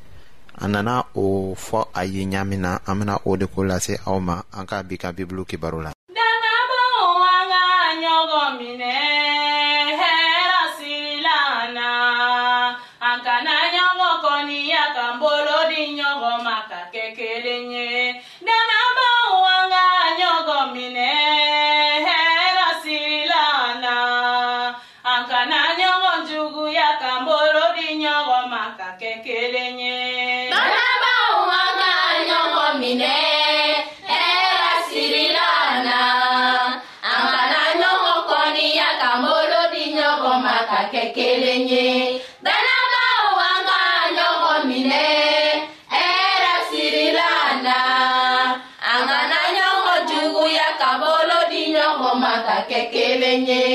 a 0.62 0.68
nana 0.68 1.02
o 1.18 1.54
fɔ 1.58 1.88
a 1.98 2.04
ye 2.06 2.22
ɲaamin 2.30 2.58
na 2.62 2.78
an 2.86 2.94
bena 3.00 3.18
o 3.26 3.36
de 3.36 3.46
ko 3.46 3.62
lase 3.66 3.98
aw 4.06 4.18
ma 4.20 4.38
an 4.54 4.64
ka 4.66 4.82
bi 4.86 4.96
ka 4.96 5.10
bibulu 5.12 5.42
kibaru 5.44 5.82
la 5.82 5.90
dannabɔw 6.14 7.18
an 7.26 9.24
tɛ 41.06 41.12
kelen 41.18 41.62
ye 41.72 41.86
dannakaw 42.44 43.34
an 43.48 43.58
ka 43.70 43.80
ɲɔgɔn 44.16 44.60
minɛ 44.68 45.04
hɛrɛ 45.94 46.52
sirila 46.70 47.28
an 47.50 47.58
na 47.66 47.78
an 48.92 49.00
kana 49.10 49.38
ɲɔgɔn 49.56 50.00
juguya 50.10 50.68
ka 50.80 50.88
bolo 51.02 51.38
di 51.50 51.62
ɲɔgɔn 51.74 52.14
ma 52.22 52.34
ka 52.46 52.56
kɛ 52.70 52.80
kelen 52.94 53.40
ye 53.50 53.65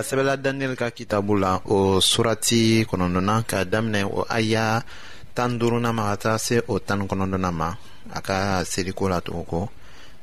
a 0.00 0.02
sɛbɛla 0.02 0.36
daniyɛli 0.44 0.76
ka 0.80 0.88
kitabu 0.96 1.34
la 1.44 1.52
o 1.76 2.00
surati 2.10 2.62
kɔnɔdɔna 2.88 3.34
ka 3.50 3.58
daminɛ 3.72 4.02
o 4.04 4.20
aya 4.38 4.66
tan 5.34 5.58
duruna 5.60 5.92
ma 5.92 6.02
ka 6.10 6.16
taa 6.22 6.36
se 6.46 6.56
o 6.72 6.78
tani 6.86 7.04
kɔnɔdɔna 7.10 7.50
ma 7.60 7.68
a 8.16 8.20
ka 8.22 8.36
seliko 8.64 9.08
la 9.12 9.20
tugun 9.20 9.68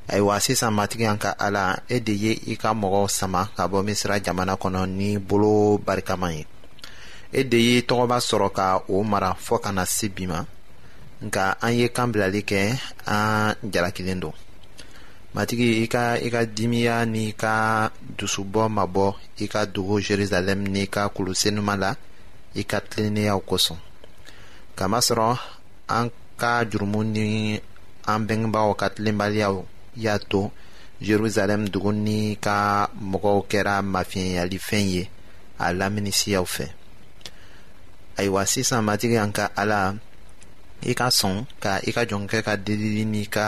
ayiwa 0.07 0.39
sisan 0.39 0.73
matigi 0.73 1.05
an 1.05 1.17
ka 1.19 1.35
ala 1.37 1.83
e 1.95 1.99
de 1.99 2.11
ye 2.13 2.31
i 2.51 2.55
ka 2.61 2.73
mɔgɔw 2.73 3.05
sama 3.09 3.49
ka 3.55 3.67
bɔ 3.67 3.83
misira 3.87 4.19
jamana 4.25 4.55
kɔnɔ 4.57 4.89
ni 4.97 5.17
bolo 5.19 5.77
barikama 5.77 6.33
ye 6.35 6.45
e 7.31 7.43
de 7.43 7.57
ye 7.57 7.81
tɔgɔba 7.81 8.17
sɔrɔ 8.29 8.51
ka 8.53 8.81
o 8.89 9.03
mara 9.03 9.37
fɔɔ 9.47 9.61
ka 9.63 9.71
na 9.71 9.83
se 9.85 10.07
bi 10.09 10.25
ma 10.25 10.41
nka 11.23 11.55
an 11.61 11.73
ye 11.73 11.87
kan 11.89 12.07
bilali 12.11 12.41
kɛ 12.41 12.79
an 13.05 13.53
jalakilen 13.71 14.19
don 14.21 14.33
matigi 15.37 15.67
i 15.83 15.85
ka 15.85 16.17
i 16.17 16.31
ka 16.33 16.41
dimiya 16.49 17.05
n'i 17.05 17.29
ka 17.37 17.85
dusubɔ 18.17 18.63
ma 18.75 18.85
i 19.37 19.45
ka 19.53 19.61
dugu 19.73 19.95
jerusalem 20.05 20.59
n'i 20.73 20.85
ka 20.93 21.03
kulusenuma 21.13 21.73
la 21.83 21.91
i 22.59 22.63
ka 22.69 22.79
tilenneyaw 22.89 23.39
kosɔn 23.49 23.77
kamasɔrɔ 24.77 25.29
an 25.97 26.07
ka 26.41 26.53
jurumu 26.69 27.01
ni 27.13 27.27
an 28.11 28.21
bɛngebaaw 28.27 28.69
ka 28.79 28.85
tilenbaliyaw 28.95 29.55
y'a 30.03 30.15
to 30.29 30.41
jerusalem 31.05 31.61
dugu 31.73 31.91
ni 32.05 32.19
ka 32.45 32.89
mɔgɔw 33.11 33.37
kɛra 33.51 33.75
mafiɲɛyalifɛn 33.93 34.85
ye 34.93 35.03
a 35.59 35.67
laminisiyaw 35.77 36.45
fɛ 36.55 36.65
ayiwa 38.17 38.41
sisan 38.51 38.81
matigi 38.87 39.17
an 39.23 39.31
ka 39.37 39.45
ala 39.61 39.93
i 40.81 40.93
ka 40.99 41.07
sɔn 41.19 41.45
ka 41.63 41.71
i 41.87 41.91
ka 41.95 42.01
jɔnkɛ 42.09 42.39
ka 42.45 42.53
delili 42.65 43.05
n'i 43.05 43.25
ka 43.35 43.47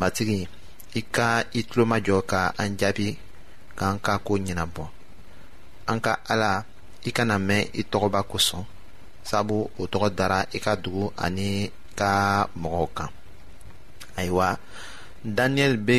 matigi 0.00 0.40
i 0.98 1.02
ka 1.14 1.28
i 1.52 1.60
tulomajɔ 1.68 2.18
ka 2.30 2.40
an 2.62 2.70
jaabi 2.80 3.08
k'an 3.78 3.96
ka 4.04 4.14
ko 4.26 4.32
ɲɛnabɔ 4.44 4.84
an 5.90 5.98
ka 6.04 6.12
ala 6.32 6.52
i 7.08 7.10
kana 7.16 7.36
mɛn 7.48 7.64
i 7.72 7.82
tɔgɔba 7.90 8.20
kosɔn 8.30 8.64
sabu 9.28 9.58
o 9.80 9.86
tɔgɔ 9.92 10.08
dara 10.18 10.40
i 10.52 10.58
ka 10.64 10.72
dugu 10.82 11.04
ani 11.24 11.70
ka 11.98 12.10
mɔgɔw 12.62 12.86
kan 12.96 13.08
ayiwa 14.18 14.48
daniyɛli 15.36 15.78
bɛ 15.88 15.98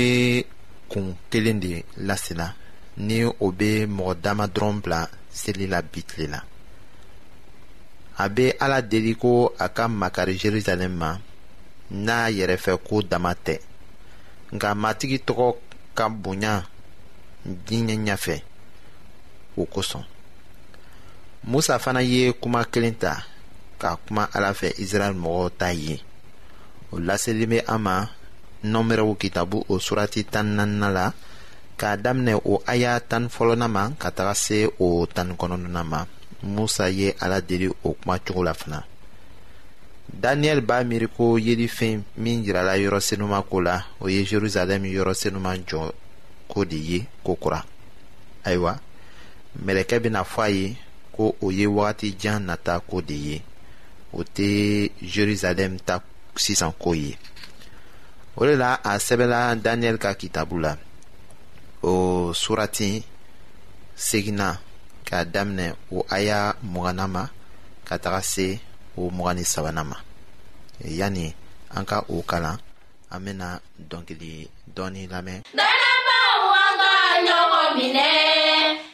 kun 0.92 1.16
kelen 1.32 1.60
de 1.60 1.84
lasela 2.08 2.48
ni 3.08 3.24
o 3.24 3.46
bɛ 3.60 3.88
mɔgɔ 3.98 4.22
dama 4.22 4.46
dɔrɔn 4.48 4.82
bila 4.84 5.02
seli 5.32 5.66
la 5.68 5.82
bi 5.82 6.02
tile 6.04 6.28
la 6.32 6.40
a 8.18 8.30
bɛ 8.30 8.46
ala 8.60 8.82
deli 8.82 9.16
ko 9.16 9.54
a 9.60 9.70
ka 9.70 9.88
makari 9.88 10.38
jerusalem 10.44 10.94
ma 10.98 11.18
n'a 11.92 12.30
yɛrɛfɛ 12.32 12.78
ko 12.88 13.02
dama 13.02 13.34
tɛ 13.34 13.58
nka 14.58 14.70
matigi 14.84 15.18
tɔgɔ 15.28 15.48
ka 15.98 16.06
bonya 16.24 16.54
diɲɛ 17.66 17.96
ɲɛfɛ 18.06 18.36
o 19.62 19.64
kosɔn 19.74 20.04
musa 21.52 21.74
fana 21.84 22.02
ye 22.12 22.22
kuma 22.42 22.62
kelen 22.72 22.96
ta 23.04 23.12
ka 23.82 23.88
kuma 24.04 24.24
ala 24.36 24.50
fɛ 24.60 24.68
israɛl 24.84 25.16
mɔgɔw 25.24 25.48
ta 25.60 25.68
ye 25.86 25.96
o 26.92 26.96
laselen 27.08 27.50
bɛ 27.52 27.58
an 27.74 27.80
ma 27.88 27.96
nɔnbɛrɛw 28.72 29.12
kitabu 29.22 29.58
o 29.72 29.74
surati 29.86 30.22
tan 30.34 30.48
naaninan 30.58 30.94
la 30.98 31.06
k'a 31.80 31.92
daminɛ 32.04 32.34
o 32.52 32.54
aya 32.74 32.94
tan 33.10 33.24
fɔlɔnan 33.36 33.72
ma 33.76 33.84
ka 34.02 34.10
taga 34.18 34.34
se 34.46 34.58
o 34.80 34.88
tan 35.16 35.30
kɔnɔntɔnnan 35.40 35.88
ma 35.94 36.00
musa 36.56 36.86
ye 37.00 37.08
ala 37.24 37.38
deli 37.50 37.68
o 37.88 37.90
kuma 38.00 38.16
cogo 38.26 38.44
la 38.48 38.54
fana. 38.54 38.80
Daniel 40.14 40.62
ba 40.64 40.84
meri 40.88 41.06
kou 41.08 41.36
ye 41.38 41.56
di 41.60 41.68
fin 41.68 42.02
min 42.18 42.44
jirala 42.44 42.78
yorose 42.80 43.16
nouman 43.20 43.44
kou 43.44 43.60
la 43.62 43.78
ou 44.00 44.08
ye 44.10 44.24
Jeruzalem 44.26 44.84
yorose 44.88 45.30
nouman 45.32 45.60
kou 46.48 46.64
deye 46.66 47.00
kou 47.24 47.36
kura. 47.36 47.60
Aywa. 48.48 48.74
Melekebe 49.66 50.10
na 50.10 50.24
fwa 50.24 50.46
ye 50.50 50.68
kou 51.16 51.36
ou 51.42 51.52
ye 51.52 51.68
wati 51.68 52.10
jan 52.22 52.42
nata 52.48 52.76
kou 52.88 53.02
deye 53.02 53.38
ou 54.14 54.24
te 54.24 54.48
Jeruzalem 55.14 55.78
ta 55.86 56.00
kousisan 56.34 56.72
kou 56.80 56.96
ye. 56.96 57.14
Ou 58.38 58.46
le 58.48 58.56
la, 58.56 58.78
a 58.88 58.96
sebe 59.04 59.28
la 59.28 59.54
Daniel 59.56 59.98
kaki 60.00 60.30
tabou 60.32 60.62
la. 60.64 60.76
Ou 61.84 62.32
surati 62.36 63.04
segina 63.98 64.56
ka 65.08 65.26
damne 65.26 65.74
ou 65.92 66.08
aya 66.10 66.56
mwanama 66.64 67.28
kata 67.88 68.16
kase 68.18 68.48
o 68.98 69.12
mugan 69.14 69.38
ni 69.38 69.44
sabanan 69.46 69.86
ma 69.94 69.98
yani 71.00 71.32
an 71.78 71.86
ka 71.90 71.98
o 72.10 72.22
kalan 72.30 72.58
an 73.14 73.20
bena 73.26 73.48
dɔnkili 73.90 74.32
dɔɔni 74.76 75.02
lamɛn 75.14 75.40
dalabaw 75.58 76.42
an 76.64 76.74
ka 76.82 76.92
ɲɔgɔn 77.28 77.70
minɛ 77.78 78.08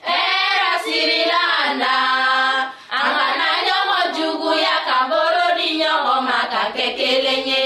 hɛrɛ 0.08 0.70
sirila 0.86 1.44
na 1.82 1.92
an 3.00 3.06
kana 3.18 3.48
ɲɔgɔn 3.68 4.06
juguya 4.16 4.76
ka 4.88 4.98
bolo 5.10 5.46
di 5.58 5.68
ɲɔgɔn 5.82 6.20
ma 6.28 6.39
ka 6.54 6.62
kɛ 6.76 6.86
kelen 6.98 7.44
ye 7.52 7.63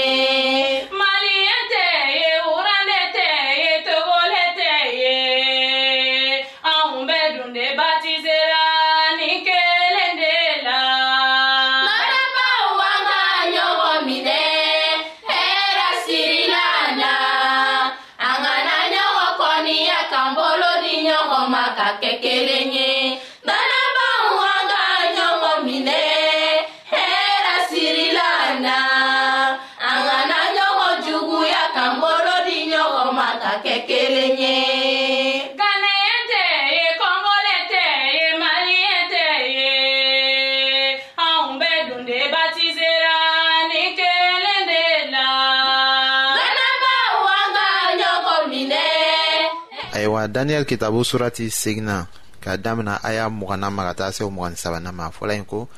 daniyɛli 50.28 50.64
kitabu 50.64 51.04
surati 51.04 51.50
segina 51.50 52.06
ka 52.40 52.56
damina 52.56 53.00
a 53.02 53.12
y'a 53.12 53.28
mugana 53.30 53.70
ma 53.72 53.84
ka 53.90 53.94
taa 53.96 54.12
se 54.14 54.22
o 54.24 54.30
mugani 54.30 54.56
sabanan 54.56 54.94
ma 54.94 55.10
fɔla 55.10 55.34
yen 55.34 55.44
ko 55.44 55.68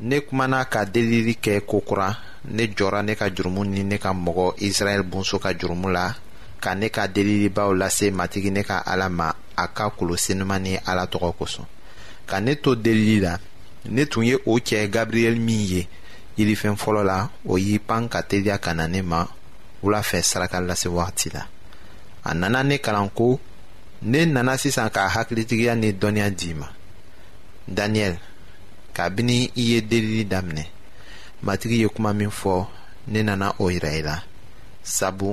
ne 0.00 0.20
kumana 0.20 0.64
ka 0.64 0.84
delili 0.84 1.34
kɛ 1.42 1.60
kokura 1.66 2.14
ne 2.50 2.64
jɔra 2.66 3.02
ne 3.02 3.14
ka 3.14 3.28
jurumu 3.28 3.64
ni 3.64 3.82
ne 3.84 3.98
ka 3.98 4.12
mɔgɔ 4.12 4.54
israɛl 4.64 5.02
bonso 5.06 5.38
ka 5.38 5.52
jurumu 5.52 5.88
la 5.92 6.14
ka 6.60 6.74
ne 6.74 6.88
ka 6.90 7.06
delilibaw 7.08 7.74
lase 7.76 8.10
matigi 8.12 8.50
ne 8.50 8.64
ka 8.64 8.82
ala 8.86 9.08
ma 9.08 9.32
a 9.56 9.68
ka 9.68 9.90
kolosenuman 9.90 10.62
ni 10.62 10.76
ala 10.86 11.04
tɔgɔ 11.06 11.30
kosɔn 11.38 11.66
ka 12.26 12.40
ne 12.40 12.56
to 12.56 12.74
delili 12.74 13.20
la 13.20 13.36
ne 13.90 14.06
tun 14.06 14.24
ye 14.24 14.34
o 14.46 14.58
cɛ 14.58 14.88
gabriyɛli 14.90 15.38
min 15.40 15.60
ye 15.68 15.88
yirifɛn 16.38 16.76
fɔlɔ 16.76 17.04
la 17.04 17.28
o 17.46 17.56
y'i 17.58 17.78
pan 17.78 18.08
ka 18.08 18.20
teliya 18.22 18.58
ka 18.58 18.72
na 18.74 18.86
ne 18.88 19.02
ma 19.02 19.26
wula 19.82 20.00
fɛ 20.02 20.22
saraka 20.22 20.60
lase 20.60 20.88
wagati 20.88 21.30
la 21.34 21.46
a 22.24 22.34
nana 22.34 22.62
ne 22.62 22.78
kalan 22.78 23.08
ko 23.14 23.38
ne 24.02 24.24
nana 24.26 24.56
sisan 24.58 24.88
ka 24.90 25.08
hakilitigiya 25.08 25.74
ni 25.76 25.92
dɔnniya 26.00 26.28
d'i 26.38 26.50
ma 26.60 26.68
daniyɛli 27.76 28.18
kabini 28.96 29.38
i 29.56 29.62
ye 29.70 29.78
delili 29.90 30.24
daminɛ 30.32 30.64
matigi 31.44 31.76
ye 31.82 31.88
kuma 31.94 32.10
min 32.18 32.30
fɔ 32.40 32.56
ne 33.12 33.20
nana 33.26 33.48
o 33.62 33.70
yira 33.72 33.90
i 33.92 34.00
la 34.08 34.16
sabu 34.96 35.28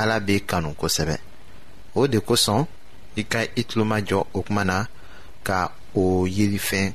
ala 0.00 0.16
b'i 0.26 0.36
kanu 0.50 0.70
kosɛbɛ 0.80 1.16
o 1.94 2.06
de 2.12 2.18
kosɔn 2.28 2.62
i 3.16 3.22
ka 3.32 3.40
i 3.56 3.62
tulomajɔ 3.68 4.20
o 4.36 4.40
kuma 4.46 4.62
na 4.70 4.78
ka 5.46 5.58
o 5.94 6.02
yirifɛn 6.36 6.88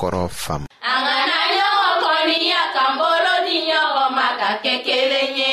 kɔrɔ 0.00 0.22
faamu. 0.42 0.66
a 0.82 0.92
ŋana 1.04 1.38
ɲɔgɔn 1.54 1.94
kɔniya 2.04 2.60
k'an 2.74 2.92
bolo 3.00 3.34
di 3.46 3.56
ɲɔgɔn 3.70 4.10
ma 4.16 4.26
ka 4.40 4.48
kɛ 4.62 4.74
kelen 4.86 5.32
ye. 5.40 5.45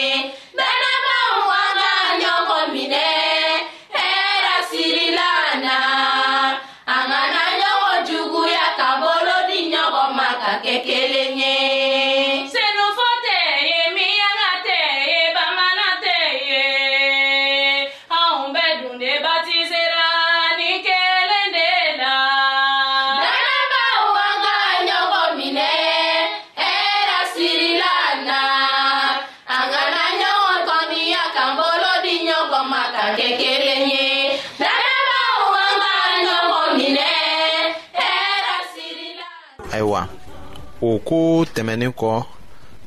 o 40.86 40.90
ko 41.08 41.20
tɛmɛnin 41.54 41.94
kɔ 42.00 42.10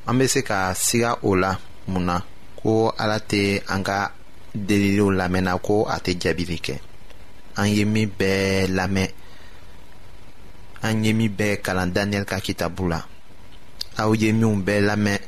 an 0.09 0.15
be 0.19 0.25
se 0.33 0.41
ka 0.49 0.59
siga 0.87 1.11
o 1.23 1.31
la 1.43 1.51
mun 1.91 2.05
na 2.09 2.17
ko 2.61 2.71
ala 3.03 3.17
tɛ 3.31 3.41
an 3.75 3.81
ka 3.89 3.99
deliliw 4.67 5.11
lamɛnna 5.19 5.53
ko 5.67 5.75
a 5.89 5.97
tɛ 6.05 6.13
jaabili 6.23 6.59
kɛ 6.67 6.75
an 7.59 7.67
ye 7.77 7.83
min 7.95 8.09
bɛɛ 8.19 8.39
lamɛn 8.77 9.09
an 10.87 11.05
ye 11.05 11.13
min 11.19 11.31
bɛɛ 11.39 11.55
kalan 11.65 11.91
daniyɛli 11.95 12.27
ka 12.31 12.37
kitabu 12.47 12.85
la 12.93 13.01
aw 14.01 14.11
ye 14.21 14.29
minw 14.33 14.55
bɛɛ 14.67 14.81
lamɛn 14.89 15.19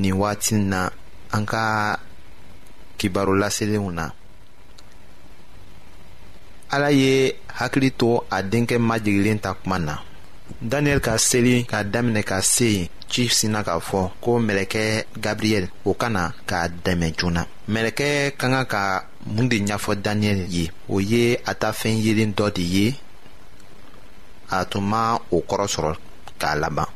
nin 0.00 0.14
wagati 0.20 0.54
na 0.70 0.80
an 1.36 1.44
ka 1.46 1.62
laselenw 3.40 3.88
na 3.98 4.06
ala 6.74 6.90
ye 6.90 7.32
hakili 7.58 7.90
to 7.98 8.08
a 8.36 8.42
denkɛ 8.42 8.76
majigilen 8.88 9.38
ta 9.40 9.54
kuma 9.54 9.78
na 9.78 9.96
Daniel 10.62 11.00
Ka 11.04 11.18
seli 11.20 11.66
ka 11.68 11.84
Dame 11.84 12.24
ka 12.24 12.40
se 12.40 12.88
Chief 13.12 13.28
sinaka 13.32 13.76
fò 13.76 14.08
ko 14.24 14.38
melekè 14.40 15.04
Gabriel 15.20 15.68
o 15.84 15.92
Kan 15.94 16.16
ka 16.48 16.68
De 16.72 16.96
Jona. 17.12 17.44
Merekè 17.68 18.32
kana 18.38 18.64
kamundndi 18.64 19.60
nyafòt 19.60 20.00
Daniel 20.00 20.48
ye 20.48 20.72
o 20.88 20.98
ye 21.00 21.36
atafen 21.44 22.00
ye 22.00 22.14
din 22.14 22.32
todi 22.34 22.62
ye 22.64 22.94
a 24.50 24.64
to 24.64 24.78
o 25.30 25.40
crosro 25.46 25.94
ka 26.40 26.54
laba. 26.56 26.88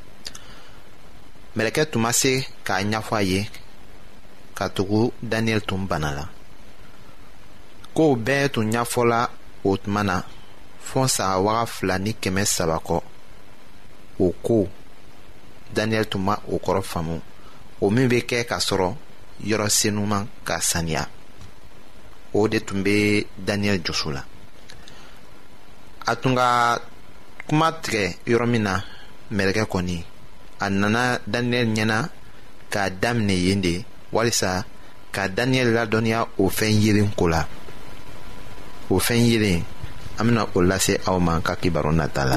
Meekètumase 1.56 2.46
ka 2.64 2.80
nyawa 2.82 3.20
ye 3.22 3.46
ka 4.54 4.68
to 4.70 4.84
go 4.84 5.12
Daniel 5.20 5.60
Tombanada. 5.60 6.28
Ko 7.94 8.16
bè 8.16 8.48
to 8.50 8.62
nya 8.62 8.84
fòla 8.84 9.28
Otmana 9.64 10.24
fò 10.80 11.06
sa 11.06 11.34
awa 11.36 11.66
flani 11.66 12.14
Ke 12.16 12.30
me 12.30 12.44
sab 12.46 12.70
bakò. 12.70 13.02
o 14.20 14.28
ko 14.44 14.68
daniyɛli 15.74 16.08
tun 16.10 16.22
ma 16.28 16.34
o 16.52 16.58
kɔrɔ 16.58 16.82
faamu 16.82 17.16
o 17.80 17.90
min 17.90 18.08
be 18.08 18.18
kɛ 18.28 18.38
k'a 18.48 18.58
sɔrɔ 18.68 18.88
yɔrɔ 19.48 19.66
senuman 19.78 20.26
ka 20.46 20.54
saniya 20.60 21.08
o 22.34 22.48
de 22.48 22.58
tun 22.60 22.82
be 22.84 23.26
daniyɛli 23.46 23.82
jusu 23.84 24.10
la 24.12 24.22
a 26.06 26.16
tun 26.16 26.34
ka 26.36 26.78
kuma 27.48 27.72
tigɛ 27.82 28.16
yɔrɔ 28.30 28.46
min 28.48 28.62
na 28.62 28.74
mɛlɛkɛ 29.32 29.64
kɔni 29.72 30.04
a 30.60 30.70
nana 30.70 31.18
daniyɛli 31.32 31.72
ɲɛna 31.76 31.98
k'a 32.72 32.90
daminɛ 33.02 33.32
yen 33.48 33.60
de 33.60 33.84
walisa 34.12 34.64
ka 35.14 35.28
daniyɛli 35.28 35.72
ladɔnniya 35.72 36.28
o 36.38 36.48
fɛn 36.50 36.72
yeelen 36.82 37.10
ko 37.16 37.26
la 37.28 37.44
o 38.90 38.98
fɛn 38.98 39.18
yeelen 39.28 39.64
an 40.18 40.24
bena 40.26 40.46
o 40.54 40.60
lase 40.60 40.98
aw 41.06 41.18
ma 41.18 41.40
ka 41.40 41.54
kibaru 41.56 41.92
nata 41.94 42.24
la. 42.24 42.36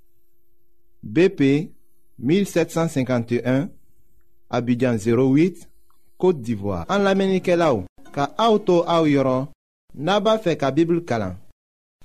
BP 1.03 1.71
1751 2.19 3.69
Abidjan 4.49 4.95
08 4.97 5.67
Kote 6.21 6.41
d'Ivoire 6.41 6.85
An 6.91 6.99
la 7.05 7.15
menike 7.17 7.55
la 7.57 7.73
ou 7.75 7.85
Ka 8.13 8.29
aoutou 8.37 8.83
aou 8.85 9.09
yoron 9.09 9.47
Naba 9.95 10.37
fe 10.39 10.53
ka 10.57 10.69
bibl 10.71 11.01
kalan 11.05 11.33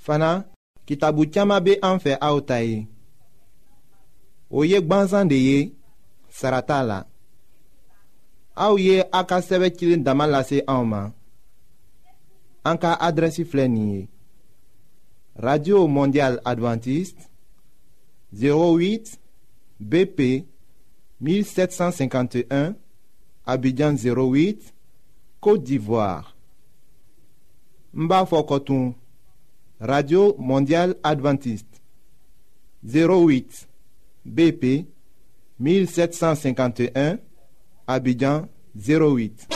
Fana 0.02 0.46
kitabu 0.88 1.26
tiyama 1.28 1.60
be 1.60 1.76
an 1.84 2.00
fe 2.02 2.16
aoutayi 2.20 2.86
O 4.50 4.64
ye 4.64 4.80
gbansan 4.82 5.28
de 5.30 5.36
ye 5.42 5.60
Sarata 6.32 6.80
la 6.82 7.02
aw 8.56 8.78
ye 8.80 9.02
a 9.12 9.20
ka 9.28 9.40
sɛbɛ 9.44 9.68
cilen 9.76 10.04
dama 10.04 10.24
lase 10.26 10.62
anw 10.66 10.84
ma 10.88 11.00
an 12.64 12.78
ka 12.80 12.94
adrɛsi 13.06 13.44
filɛ 13.44 13.66
nin 13.68 13.88
ye 13.94 14.02
radio 15.36 15.82
mondial 15.86 16.38
adventiste 16.44 17.28
08 18.38 19.16
BP 19.80 20.44
1751 21.20 22.76
Abidjan 23.46 23.94
08 23.96 24.72
Côte 25.40 25.62
d'Ivoire 25.62 26.36
Mbafokotou 27.94 28.94
Radio 29.80 30.34
Mondiale 30.38 30.96
Adventiste 31.02 31.80
08 32.84 33.66
BP 34.26 34.86
1751 35.58 37.18
Abidjan 37.86 38.46
08 38.76 39.55